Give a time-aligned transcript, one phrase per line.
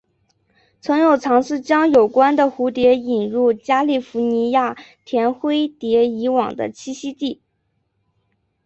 [0.79, 7.39] 曾有尝试将有关的蝴蝶引入加利福尼亚甜灰蝶以往的栖息地。